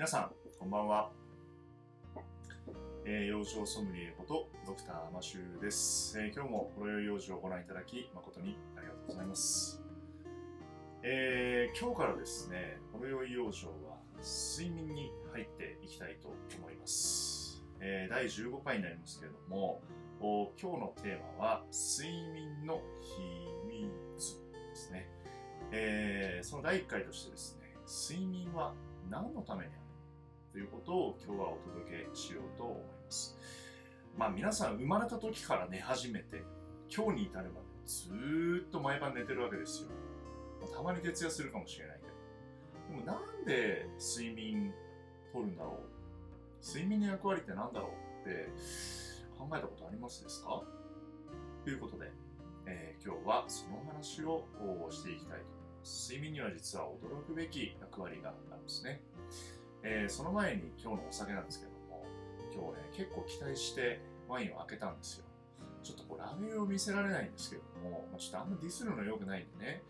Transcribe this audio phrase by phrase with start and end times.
[0.00, 1.10] 皆さん、こんばんは。
[3.04, 9.82] えー、養生ソムリエことドクターマシューです、えー、今日もほろ酔い養生をご覧いただき誠にありがとうございます。
[11.02, 16.28] えー、今日からですね、ほろ酔い養生は睡眠に入っていきたいと
[16.58, 17.62] 思います。
[17.80, 19.82] えー、第15回になりますけれども、
[20.18, 22.80] 今日のテーマは睡眠の
[23.68, 24.40] 秘密
[24.70, 25.10] ですね。
[25.72, 28.72] えー、その第1回としてですね、睡眠は
[29.10, 29.89] 何のためにある
[30.52, 33.38] ということを今日はお届けしようと思います。
[34.18, 36.42] まあ皆さん生まれた時から寝始めて
[36.92, 39.90] 今日に至るまでずっと毎晩寝てるわけですよ。
[40.74, 42.00] たまに徹夜するかもしれない
[42.88, 43.04] けど。
[43.04, 44.74] でもなんで睡眠
[45.32, 45.78] 取るんだろ
[46.60, 46.66] う？
[46.66, 47.94] 睡眠の役割って何だろ
[48.24, 48.48] うって
[49.38, 50.62] 考えたことありますですか？
[51.64, 52.10] ということで、
[52.66, 54.44] えー、今日はその話を
[54.90, 56.12] していきたいと思います。
[56.12, 59.00] 睡眠には実は驚くべき役割があるんですね。
[59.82, 62.04] えー、その前に今日のお酒なんですけども、
[62.52, 65.24] 今日ね、結構期待してワインを開けたんですよ。
[65.82, 69.82] ちょっとこうラベルを見せられないんですけども、まあ、ちょっとあんまディスるの良くないんでね。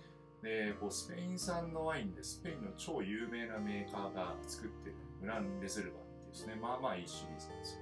[0.43, 7.81] で、こうスペイン産のワインで、スペインの超有名なメーカーが作ってるグランレゼルバっていうですね、まあまあいいシリーズなんですよ。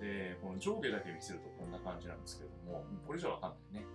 [0.00, 3.86] で、この上下だけ見せるとこんな感じなんですけども、これじゃわかんないね。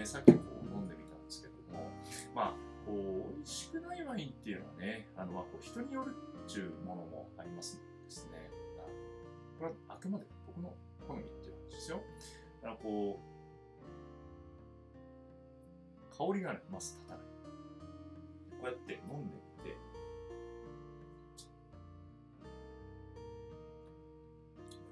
[0.00, 0.63] で、さっきこう
[4.14, 6.14] ワインっていうのはね、あの、まあ、こう人による
[6.46, 8.48] っていうものもありますのですね。
[9.58, 10.72] これはあくまで僕の
[11.06, 12.00] 好みっていう話ですよ。
[12.62, 13.18] だからこ
[16.12, 17.24] う、香りがね、まず立たない。
[18.60, 19.76] こうやって飲んでみて、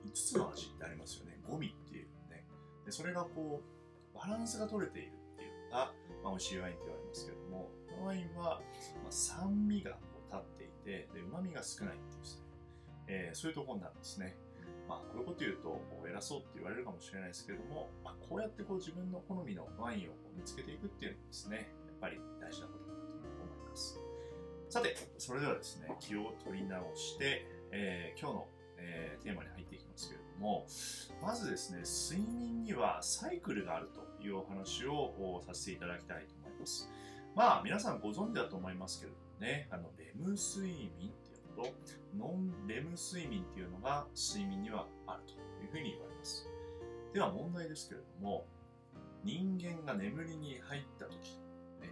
[0.05, 1.39] 5つの味ってありますよね。
[1.49, 2.45] ゴミっていうね。
[2.85, 5.93] で、それがこう、バランスが取れているっていうのが、
[6.25, 7.71] まあ、美味しいワインって言われますけども、
[8.05, 8.61] ワインは、
[9.03, 9.97] まあ、酸味が
[10.29, 12.43] 立っていて、で、旨味が少ないっていうですね、
[13.07, 14.37] えー、そういうところなんですね。
[14.89, 21.67] まあ、こういうこと言うと、偉そうって言われるかもしれないですけども、まあ、こうやってこう自分の好みのワインを見つけていくっていうのもですね、やっ
[22.01, 23.99] ぱり大事なことかなと思います。
[24.69, 30.67] さて、それではですね、気を取り直して、えー、今日の、えー、テーマに入っていきますけれども、
[31.23, 36.91] まずですね、睡眠にはサイクルがあるというお話をさせていただきたいと思います。
[37.35, 41.71] まあ、皆さんご存知だと思いますけれどもね、あの、レム睡眠っていうのと、
[42.17, 45.33] ノンレム睡眠っていうのが睡眠にはあると
[45.65, 46.47] いうふうに言われます。
[47.15, 48.47] では問題ですけれども、
[49.25, 51.41] 人間が眠りに入った時、
[51.81, 51.91] ね、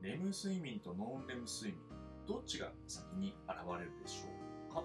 [0.00, 1.80] レム睡眠とノンレム睡眠、
[2.26, 4.28] どっちが先に現れるでしょ
[4.70, 4.84] うか？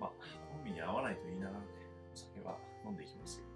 [0.00, 1.66] まあ、好みに合わないと言いながらね、
[2.14, 2.56] お酒は
[2.86, 3.47] 飲んでいきますけ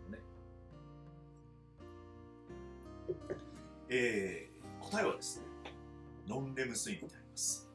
[3.95, 5.47] えー、答えはですね、
[6.27, 7.69] ノンレム睡眠になります。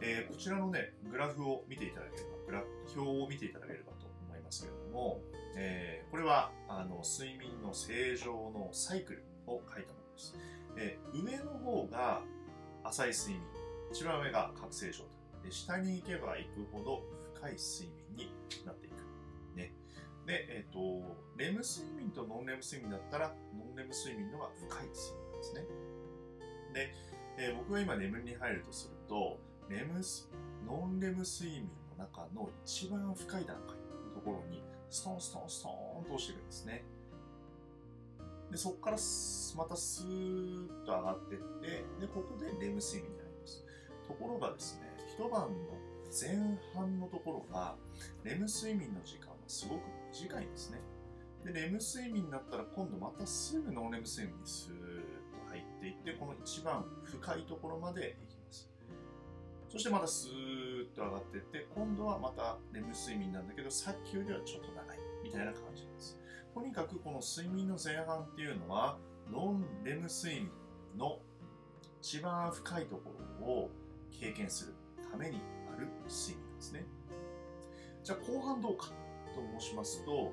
[0.00, 2.64] えー、こちらのね、グラフを見ていただければ、グラ
[2.94, 5.20] 表を見ていただければと思いますけれども、
[5.56, 10.36] えー、これはあの睡眠の正常のサイクルを書いたものです。
[10.76, 12.22] えー、上の方が
[12.84, 13.42] 浅い睡眠、
[13.90, 15.42] 一番上が覚醒状態。
[15.42, 17.02] で下に行けば行くほど
[17.34, 18.94] 深い睡眠になっていく。
[19.56, 19.72] ね。
[20.26, 21.02] で、えっ、ー、と、
[21.36, 25.66] レム睡眠とノンレム睡眠だったら、ノンレム睡眠のが深い睡眠なんですね。
[26.74, 26.94] で、
[27.38, 29.38] えー、僕が今眠りに入るとすると、
[29.68, 30.00] レム
[30.66, 35.68] ノンレム睡眠の中の一番深い段階のところに、ストンストンスト
[36.02, 36.84] ンと落ちていくんですね。
[38.50, 38.96] で、そこから
[39.56, 41.68] またスーッと上がっていって、
[42.00, 43.64] で、ここでレム睡眠になります。
[44.06, 45.48] ところがですね、一晩の
[46.12, 46.36] 前
[46.74, 47.74] 半のところが、
[48.22, 49.80] レム睡眠の時間はすごく
[50.12, 50.80] 短いんですね。
[51.44, 58.70] で、レム睡眠になったら今度またすぐノンレム睡眠にスーッと入っていって、この一番深いところまで行きます。
[59.68, 66.18] そしてまたスーッと上がっていって、今度はまたレム睡眠なんだけど、さっきよりはちょっと長いみたいな感じです。
[66.54, 68.98] とにかくこの睡眠の前半っていうのは、
[69.30, 70.50] ノンレム睡眠
[70.96, 71.20] の
[72.00, 73.02] 一番深いとこ
[73.40, 73.70] ろを
[74.10, 74.74] 経験する
[75.10, 75.40] ために
[75.74, 76.86] ある睡眠ですね。
[78.04, 78.90] じゃあ後半どうか
[79.34, 80.32] と申しますと、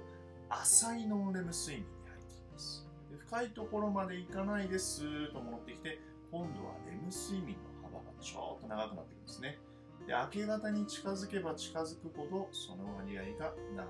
[0.50, 2.88] 浅いノンレム睡眠に入ってきます。
[3.12, 6.00] で深いところまで行かないですと戻ってきて、
[6.32, 9.60] 今度はレム睡眠の幅がちょっと長くなってくるんですね。
[10.08, 13.88] で明け方に近づけば近づくほどその割合が長くなっ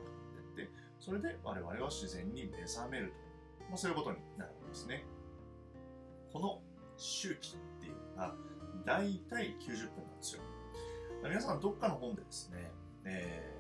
[0.56, 3.14] ていって、それで我々は自然に目覚める
[3.60, 3.66] と。
[3.70, 5.06] まあ、そういうことになるわけですね。
[6.34, 6.62] この
[6.98, 8.36] 周期っていうのが
[8.86, 10.42] 大体90分なんですよ。
[11.24, 12.72] 皆さんどっかの本でですね、
[13.06, 13.59] えー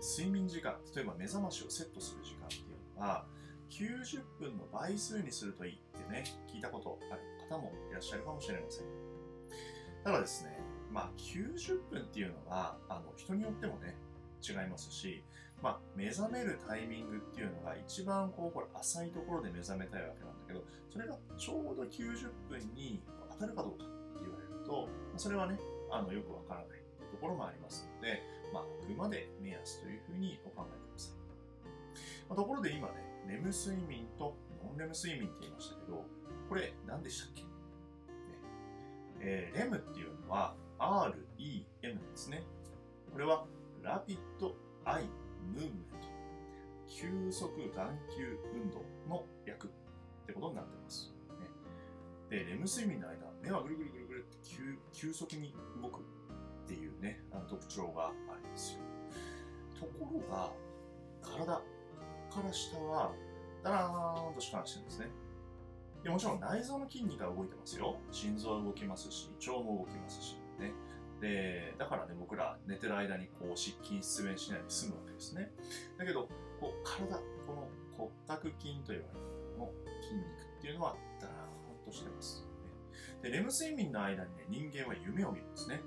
[0.00, 3.26] 睡眠時間、例えば目覚ましをセットする時間っていうのは、
[3.70, 8.84] 90分の倍数にするといいってね、聞いたことある方もいらっしゃるかもしれません。
[10.04, 10.58] ただですね、
[10.90, 13.96] まあ、90分っていうのはあの人によってもね
[14.42, 15.22] 違いますし、
[15.62, 23.02] まあ、目覚めるタイミングっていうのが一番こうこれ浅いところで目覚めたいわけなんだけどそれがちょうど90分に
[23.32, 25.58] 当たるかどうかって言われるとそれはね
[25.90, 26.80] あのよくわからない
[27.10, 31.12] ところもありますので、まあ、あくまで目安というふうにお考えください、
[32.28, 32.94] まあ、ところで今ね
[33.28, 36.04] レム睡眠とノンレム睡眠って言いましたけど
[36.48, 37.48] これ何でしたっけ、ね。
[39.20, 41.14] えー、レムっていうのは REM
[41.82, 42.42] ですね。
[43.12, 43.44] これは
[43.82, 45.04] ラピッドアイ
[45.54, 45.70] ムーブメン
[46.02, 46.08] ト。
[46.88, 49.70] 急速眼球運動の略っ
[50.26, 51.14] てことになってます、
[52.30, 56.02] ね、でレム睡眠の間目はぐるぐるぐるぐるって急急速に動く。
[56.70, 58.78] っていうねあの特徴があるんですよ。
[59.74, 60.52] ところが
[61.20, 61.62] 体か
[62.46, 63.12] ら下は
[63.64, 65.06] ダラーンとしかしてるんですね。
[66.04, 67.96] でもちろん内臓の筋肉が動いてますよ。
[68.12, 70.72] 心臓動きますし腸も動きますしね。
[71.20, 75.50] でだからね僕ら寝てる間にこう失禁失明しないで済むわけですね。
[75.98, 76.28] だけど
[76.60, 77.68] こう体この
[77.98, 80.24] 骨格筋といわれるの筋肉
[80.58, 82.46] っていうのはダラーンとしてます。
[83.22, 85.80] でレム睡眠の間にね人間は夢を見るんですね。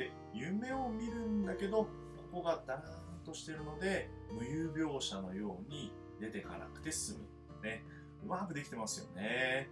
[0.00, 1.88] で夢を見るんだけどこ
[2.32, 2.84] こがダラー
[3.22, 7.62] ンとしてるので無有描写のように出てかなくて済む。
[7.62, 7.84] ね。
[8.24, 9.68] うまくできてますよね。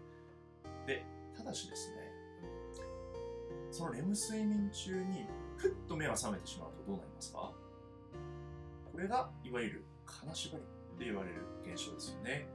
[0.86, 1.04] で
[1.34, 1.96] ただしですね
[3.70, 5.26] そのレム睡眠中に
[5.56, 7.52] ふっと目が覚めてしまうとどうなりますか？
[8.92, 10.66] これがいわゆる金縛りっ
[10.98, 12.48] て言われる現象ですよね。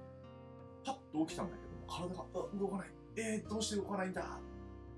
[0.85, 2.23] パッと起きたんだけども体が
[2.59, 2.87] 動かない。
[3.15, 4.39] えー、どうして動かないんだ？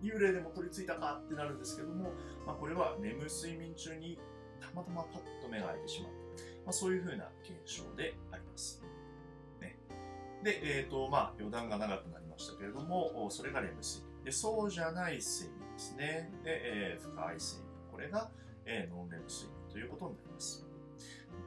[0.02, 2.12] 幽霊でも取り付いたかってなるんですけども、
[2.46, 4.18] まあ、これは眠睡眠中に
[4.60, 8.84] たまたまパッと目が開いてしまう、まあ、そういうふうな現象であります。
[9.62, 9.78] ね、
[10.44, 14.24] で、えーとまあ、余談が長くなりましたけれども、それがレム睡眠。
[14.24, 16.32] でそうじゃない睡眠ですね。
[16.44, 17.92] で、えー、深い睡眠。
[17.92, 18.30] これが、
[18.66, 20.66] えー、ノンレム睡眠ということになります。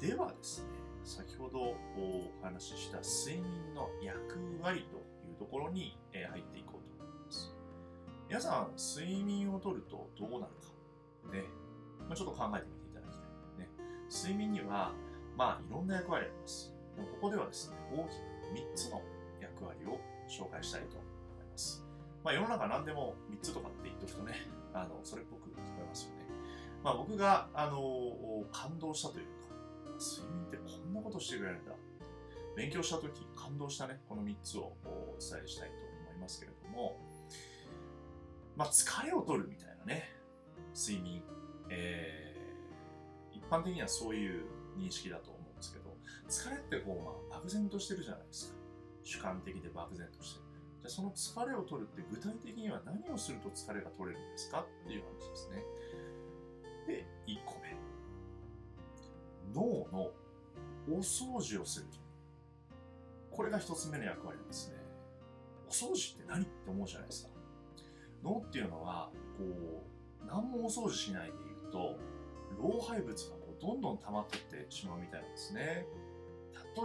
[0.01, 0.69] ではですね、
[1.03, 4.99] 先ほどお話しした睡眠の役割と
[5.29, 6.78] いうところに、えー、入っていこう。
[8.29, 11.45] 皆さん、睡眠をとるとどうなるか、ね、
[12.07, 13.65] まあ、ちょっと考えてみていただきたい。
[13.65, 13.69] ね、
[14.13, 14.93] 睡眠には、
[15.35, 16.75] まあ、いろんな役割あります。
[16.95, 19.01] ここではですね、大きく3つの
[19.41, 19.99] 役割を
[20.29, 21.07] 紹介したいと思
[21.41, 21.83] います。
[22.23, 24.35] まあ、世の中何でも3つとかって言っとくとね、
[24.75, 26.27] あのそれっぽく聞こえますよね。
[26.85, 29.57] まあ、僕が、あの感動したというか、
[29.97, 31.73] 睡眠ってこんなことしてくれるんだ。
[32.55, 35.75] 勉強したとき感動したね、この3つをお伝えしたいと
[36.11, 37.08] 思いますけれども、
[38.59, 40.11] まあ、疲れを取るみたいなね、
[40.75, 41.23] 睡眠、
[41.71, 44.47] えー、一般的にはそういう
[44.77, 45.97] 認識だと思うんですけど、
[46.29, 48.59] 疲れってこう、まあ、漠然としてるじゃないですか。
[49.05, 50.45] 主観的で漠然としてる。
[50.81, 55.63] じゃあその疲れを取るって具体的には何をすると疲れが取れるんですかっていう話ですね。
[56.89, 57.77] で、1個目。
[59.55, 59.63] 脳
[59.97, 60.11] の
[60.91, 61.87] お掃除をする。
[63.31, 64.79] これが1つ目の役割ですね。
[65.69, 67.38] お掃除って何って思うじゃないですか。
[68.23, 71.97] 脳っていうのは、こう、何もお掃除しないでいると、
[72.61, 75.87] 老廃物がこうどんどん溜まっていってしまうみたいなんですね。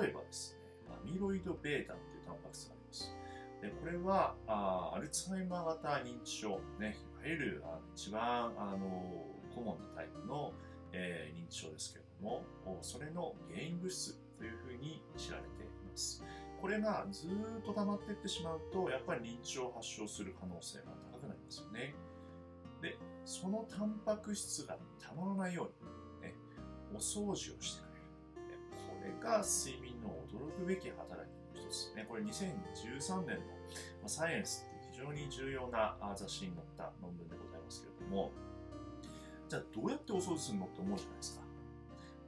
[0.02, 0.58] 例えばです
[0.88, 3.16] ね、アミロイド β っていうタンパク質があります。
[3.62, 9.26] でこれはあアルツハイマー型認知症、ね、いわゆるあの一番あの
[9.56, 10.52] コモンなタイプの、
[10.92, 12.44] えー、認知症ですけれども、
[12.82, 16.24] それの原因物質というふうに知られています。
[16.60, 17.30] これがずっ
[17.66, 21.13] と溜まっていってしまうと、やっぱり認知症を発症する可能性が高
[21.62, 21.96] くなりますよね。
[22.82, 25.70] で、そのタンパク質がたまらないよ
[26.22, 26.36] うに、ね、
[26.94, 28.60] お掃除をしてくれる。
[28.88, 31.94] これが睡眠の驚くべき働きの一つ。
[31.96, 33.40] ね、これ2013年
[34.02, 38.32] のサイエンスって非常に重要な雑誌に載った論文でございますけれども、
[39.48, 41.44] じゃあどうやってお掃除するのって思うじゃないですか。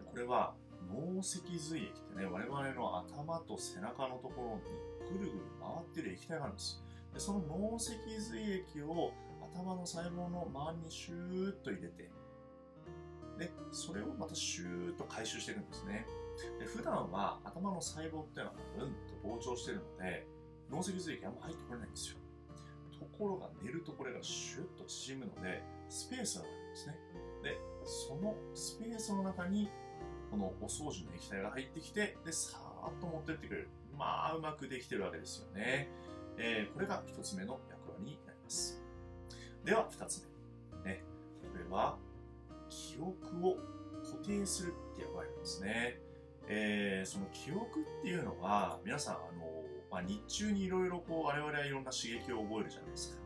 [0.05, 0.55] これは
[0.88, 6.85] 脳脊髄液ってね、我々の頭と背中のところにぐるぐる回ってる液体があるんですよ。
[7.15, 12.12] でその脳脊髄液を頭の細胞の周りにシューッと入れて、
[13.39, 16.05] で、それをまたシューッと回収していくんですね。
[16.60, 20.27] で普段は頭の細胞っていうのはうんと膨張してるので、
[20.69, 22.17] 脳脊髄液あんま入ってこれないんですよ。
[23.00, 27.00] ところが寝るとこれがシュッと縮むので、スペースがあるんですね。
[27.43, 29.69] で、そのスペースの中に、
[30.31, 33.69] このお掃除の液体が入ってきて、で、さーっと持ってってくれる。
[33.98, 35.89] まあ、うまくできてるわけですよね。
[36.38, 38.82] えー、これが一つ目の役割になります。
[39.63, 40.25] では、二つ
[40.84, 40.92] 目。
[40.92, 41.04] ね、
[41.51, 41.98] これは、
[42.70, 43.58] 記憶を
[44.04, 46.00] 固定するって役割なんですね。
[46.48, 53.22] えー、その記憶っていうのは、皆さん、あの、まあ、日中にいろいろこう、我々はいろんな刺激を覚えるじゃないですか。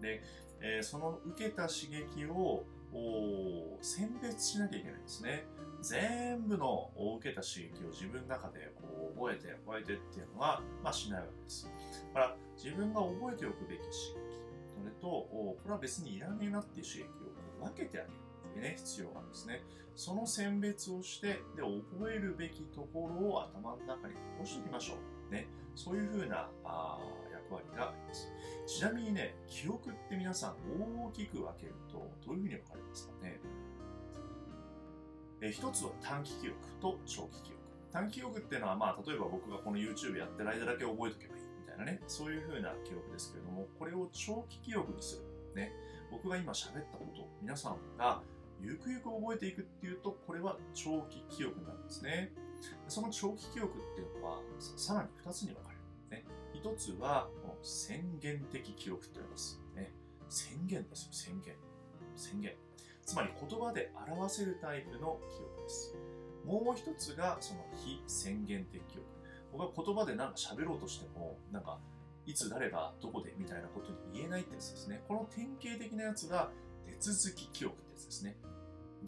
[0.00, 0.22] で、
[0.60, 2.64] えー、その受けた刺激を
[3.82, 5.44] 選別しなきゃいけないんですね。
[5.84, 11.70] 全部の受けた刺激を自分の中でこう覚えて覚えてっていうのは、まあ、しないわけです。
[12.14, 14.44] だから自分が覚えておくべき刺激、
[14.80, 18.14] それと、これは別にいらねえなっていう刺激を分けてあげる
[18.48, 19.62] っていうね、必要があるんですね。
[19.94, 24.94] その選別をして、で、覚えるべきところを頭の中に残しておきましょ
[25.30, 25.32] う。
[25.32, 25.46] ね。
[25.74, 26.98] そういうふうなあ
[27.32, 28.28] 役割があります。
[28.66, 30.56] ちなみにね、記憶って皆さん
[31.06, 33.40] 大きく分けると、どういうふうに分かりますかね？
[35.40, 37.64] え一つは短期記憶と長期記憶。
[37.92, 45.22] 短期記憶っていうのは、まあ、例えば僕がこの YouTube やってる間だけ覚えとけばいいみたいなね、そういうふうな記憶ですけれども、これを長期記憶にする。
[45.54, 45.72] ね。
[46.10, 48.22] 僕が今喋ったこと、皆さんが
[48.60, 52.32] ゆくゆく覚えていくっていうと、これは長期記憶なんですね。
[52.88, 55.76] その長期記憶っていうのは、さらに2つに分かれ
[56.16, 56.22] る。
[56.22, 56.24] ね。
[56.54, 59.60] 1つは、この宣言的記憶と言います。
[59.74, 59.92] ね。
[60.28, 61.54] 宣言ですよ、宣言。
[62.16, 62.54] 宣言。
[63.04, 65.94] つまり言葉で表せるタイプの記憶です。
[66.44, 69.06] もう一つがその非宣言的記憶。
[69.52, 71.78] 僕は言葉で何か喋ろうとしても、なんか、
[72.26, 75.02] いつ誰がどこでみたいなことに言えないってやつですね。
[75.06, 76.50] この典型的なやつが
[76.86, 78.36] 手続き記憶ってやつですね。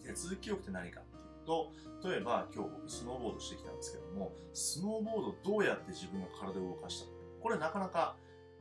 [0.05, 1.73] 手続き記憶って何かっていうと、
[2.09, 8.17] 例えば今日僕スノーボードしてきたんですけども、スノーボードどうやって自分が体を動かしたのこれなかなか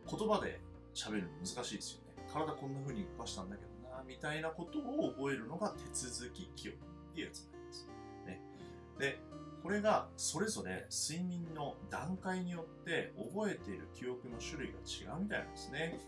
[0.09, 0.61] 言葉で
[0.93, 2.23] 喋るの難しいですよね。
[2.31, 3.74] 体こんな風に動かしたんだけど、
[4.07, 7.87] みたいなことを覚えるのが手続き記憶っていうやつになります。
[8.25, 8.41] ね。
[8.99, 9.19] で、
[9.63, 15.99] これがそれぞれ睡眠の段階によって覚えている記憶の種類が違うみたいなんですね。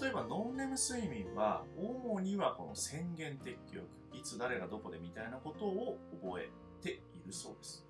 [0.00, 7.84] 例えばノンレム睡眠は主にはこの宣言的記憶、いつ誰がどこでみたいなことを覚えているそうです。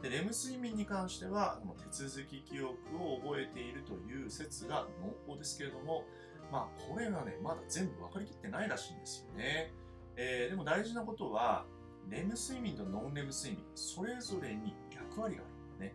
[0.00, 4.86] で、レム睡眠に関しては、この手続き記憶を覚えているという説が
[5.26, 6.04] 濃厚ですけれども、
[6.52, 9.72] まあ、これがね、まだ全部分かりきってないらしいんですよね。
[10.16, 11.64] えー、でも大事なことは、
[12.10, 15.94] レム睡眠とノンレム睡眠、それぞれに役割があるんだね。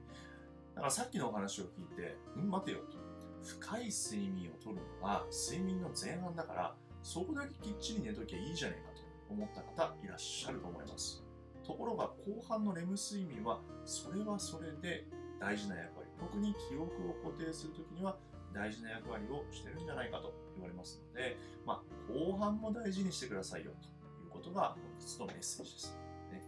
[0.74, 2.98] だからさっきのお話を聞いて、うん、待てよと。
[3.44, 11.24] 深い睡眠をとるのは睡眠の前半だから、そこだけきっちり寝ときゃいいじゃねえかと思った方いらっしゃると思います。
[11.64, 15.06] ところが後半のレム睡眠はそれはそれで
[15.40, 18.18] 大事な役割特に記憶を固定するときには
[18.58, 25.98] 大事な役割をしてるんじゃないかと言われますので、まあ、後半も大事にしてくださいよということが本日のメッセージです。
[26.32, 26.44] ね、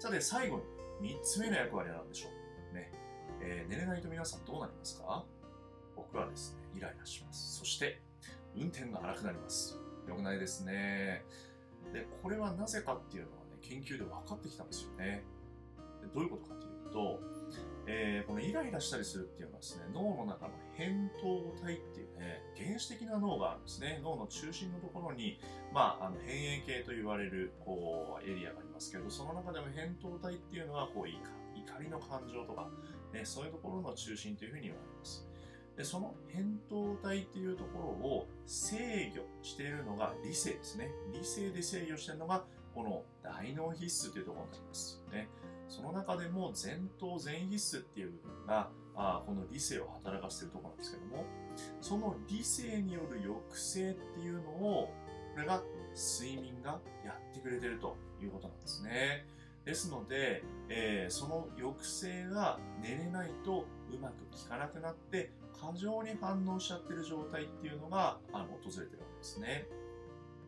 [0.00, 0.60] さて最後
[1.00, 2.28] に3つ目の役割は何でしょ
[2.72, 2.90] う、ね。
[3.40, 5.24] えー、寝れないと皆さんどうなりますか？
[5.94, 7.58] 僕はですねイライラします。
[7.58, 8.02] そして
[8.56, 9.78] 運転が荒くなります。
[10.08, 11.24] よくないですね。
[11.92, 15.24] でこれはなぜかっていうのはね研究で分かってきたんですよね。
[16.02, 17.20] でどういうことかというと、
[17.90, 24.00] えー、このイライラしたりするっていうのはですね、脳の中の扁桃体っていうね、原始的な脳があるんですね。
[24.04, 25.40] 脳の中心のところに、
[25.72, 31.18] まあ、あの、変影系と言われる、こう、エリアがありますけど、その中でも扁桃体っていうのは、こう、怒
[31.80, 32.68] りの感情とか、
[33.14, 35.26] ね、そういうところの中心というふうに言われます。
[35.78, 40.90] でその扁桃体っていうところを制御しているのが理性ですね。
[41.12, 45.00] 理性で制御しているのがこの大脳必須というところになります。
[45.12, 45.28] ね、
[45.68, 51.24] その中でも前頭前必須っていう部分があこの理性を働かせてるとこなんですけども、
[51.80, 54.92] その理性による抑制っていうのを、
[55.34, 55.62] これが
[55.94, 59.26] 睡眠がやってくれてるということなんですね。
[59.64, 69.66] ですので、えー、その抑制が寝れないとうまく効かなくなって、過剰に反応しちゃってる状態っていうのがあの訪れてるわけですね。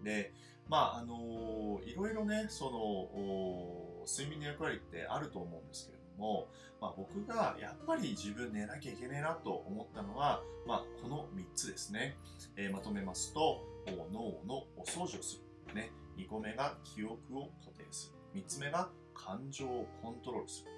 [0.03, 0.33] で、
[0.69, 6.49] まあ、あのいろいろね、その、睡眠の役割ってあると思うんですけれども、
[6.81, 12.17] まあ、僕がやっぱり自分寝なきゃいけねえなと思ったのは、まあ、この3つですね。
[12.57, 13.64] えー、まとめますと、
[14.12, 15.75] 脳のお掃除をする。
[15.75, 15.93] ね。
[16.17, 18.40] 2個目が記憶を固定する。
[18.43, 20.71] 3つ目が感情をコントロールする。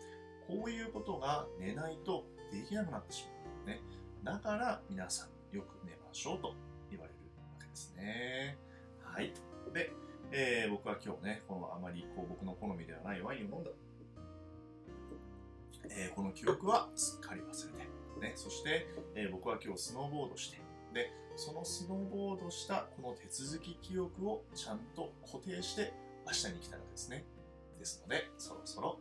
[0.46, 3.66] こういうことが寝ないとできなくなってしまう。
[3.66, 3.80] ね。
[4.22, 6.54] だから皆さんよく寝ましょうと
[6.90, 8.58] 言われるわけですね。
[9.02, 9.32] はい。
[9.72, 9.92] で、
[10.34, 13.70] えー、僕は今日ね、このあまりこう僕の好みではないワインを飲んだ。
[15.90, 17.72] えー、この記憶はすっかり忘れ
[18.20, 20.58] て、ね、そして、えー、僕は今日スノーボードして、
[20.94, 25.92] で、そのスノーボードしたこの手続き記憶をちゃんと固定して
[26.26, 27.24] 明日に来たらですね。
[27.78, 29.00] ですので、そろそろ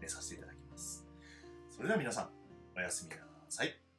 [0.00, 1.04] 寝させていただきます。
[1.70, 2.30] それでは皆さん、
[2.74, 3.89] おやすみなさい。